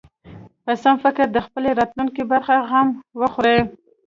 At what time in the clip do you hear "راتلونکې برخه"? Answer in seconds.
1.79-2.55